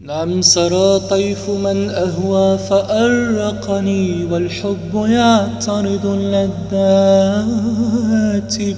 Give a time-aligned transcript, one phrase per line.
[0.00, 7.42] نعم سرى طيف من أهوى فأرقني والحب يعترض اللذات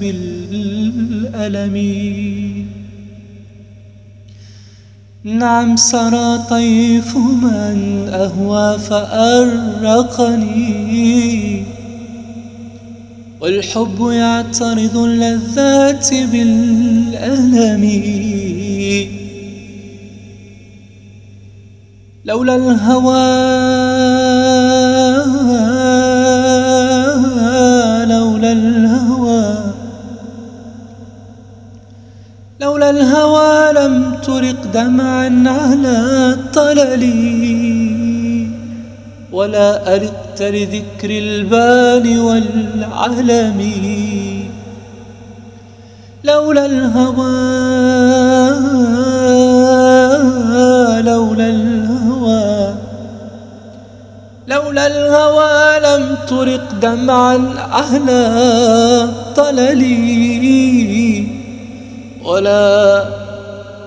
[0.00, 1.76] بالألم.
[5.24, 10.04] نعم سرى طيف من أهوى فأرقني
[13.40, 17.84] والحب يعترض اللذات بالألم.
[22.24, 23.40] لولا الهوى
[28.06, 29.54] لولا الهوى
[32.60, 37.90] لولا الهوى لم ترق دمعا على طللي
[39.32, 43.60] ولا أرقت لذكر البال والعلم
[46.24, 47.40] لولا الهوى
[54.70, 61.24] لولا الهوى لم ترق دمعا على طللي.
[62.24, 63.04] ولا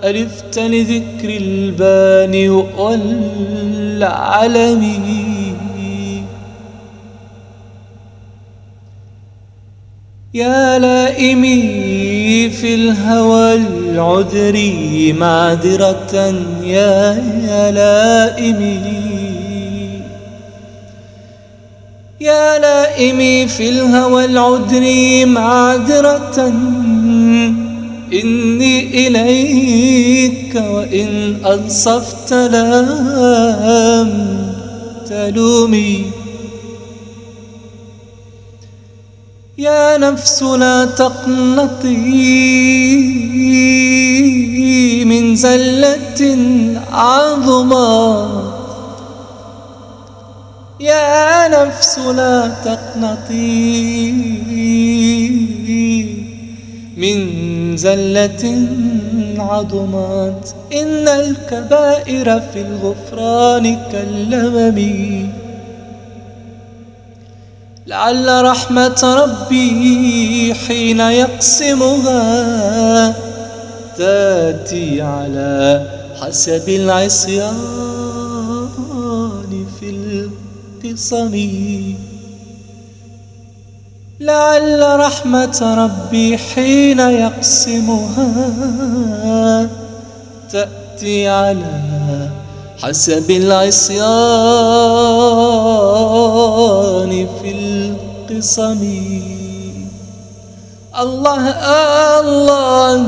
[0.04, 4.84] ألفت لذكر البان والعلم.
[10.34, 16.16] يا لائمي في الهوى العذري معذرة
[16.64, 19.23] يا يا لائمي.
[22.24, 26.48] يا لائمي في الهوى العذري معذرة
[28.14, 34.10] إني إليك وإن أنصفت لم
[35.10, 36.06] تلومي.
[39.58, 41.86] يا نفس لا تقنطي
[45.06, 46.38] من زلة
[46.92, 48.63] عظمت
[50.84, 54.12] يا نفس لا تقنطي.
[56.98, 58.68] من زلة
[59.38, 64.80] عظمت إن الكبائر في الغفران كاللمم
[67.88, 72.24] لعل رحمة ربي حين يقسمها
[73.98, 75.88] تأتي على
[76.22, 78.03] حسب العصيان.
[80.86, 81.36] القصم
[84.20, 88.28] لعل رحمة ربي حين يقسمها
[90.52, 92.30] تأتي على
[92.84, 94.02] حسب العصيان
[97.42, 98.82] في القصم.
[101.00, 101.50] الله
[102.20, 103.08] الله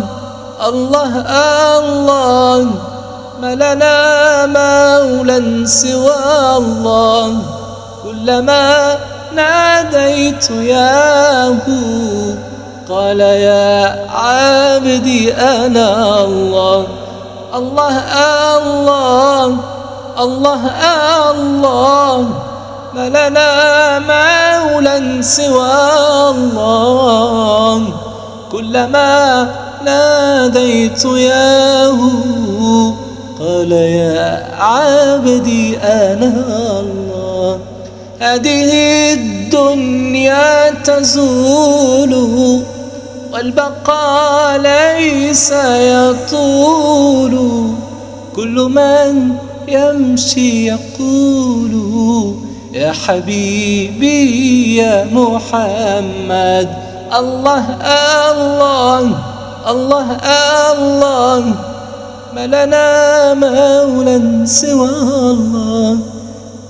[0.68, 1.14] الله
[1.80, 2.72] الله
[3.42, 7.55] ما لنا مولى سوى الله.
[8.26, 8.98] كلما
[9.36, 11.58] ناديت ياه
[12.90, 16.88] قال يا عبدي أنا الله.
[17.56, 17.98] الله
[18.58, 19.58] الله
[20.20, 20.62] الله
[21.32, 22.30] الله.
[22.96, 23.50] ما لنا
[24.00, 27.94] مولى سوى الله.
[28.52, 29.48] كلما
[29.86, 32.00] ناديت ياه
[33.40, 36.34] قال يا عبدي أنا
[36.80, 37.05] الله.
[38.26, 42.14] هذه الدنيا تزول
[43.32, 45.52] والبقاء ليس
[45.94, 47.36] يطول.
[48.36, 49.36] كل من
[49.68, 51.74] يمشي يقول
[52.74, 56.70] يا حبيبي يا محمد
[57.18, 57.66] الله
[58.32, 59.00] الله
[59.68, 60.18] الله
[60.72, 61.56] الله
[62.36, 66.15] ما لنا مولى سوى الله.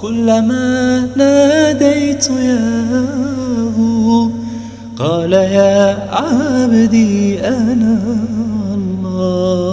[0.05, 3.77] كلما ناديت ياه
[4.99, 7.99] قال يا عبدي أنا
[8.77, 9.64] الله.